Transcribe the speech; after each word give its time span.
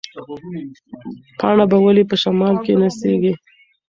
پاڼه 1.39 1.65
به 1.71 1.77
ولې 1.85 2.03
په 2.09 2.15
شمال 2.21 2.55
کې 2.63 2.73
نڅېږي؟ 2.81 3.33